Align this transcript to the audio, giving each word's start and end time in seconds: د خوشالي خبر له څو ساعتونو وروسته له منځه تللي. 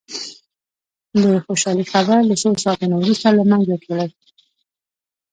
د 1.21 1.23
خوشالي 1.45 1.85
خبر 1.91 2.19
له 2.29 2.35
څو 2.41 2.49
ساعتونو 2.63 2.95
وروسته 2.97 3.27
له 3.37 3.43
منځه 3.51 3.75
تللي. 3.83 4.09